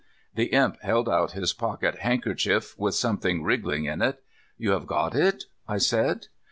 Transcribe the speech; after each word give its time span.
The 0.33 0.45
Imp 0.47 0.81
held 0.81 1.07
out 1.07 1.33
his 1.33 1.53
pocket 1.53 1.99
handkerchief 1.99 2.73
with 2.75 2.95
something 2.95 3.43
wriggling 3.43 3.85
in 3.85 4.01
it. 4.01 4.23
"You 4.57 4.71
have 4.71 4.87
got 4.87 5.13
it?" 5.15 5.43
I 5.67 5.77
said. 5.77 6.25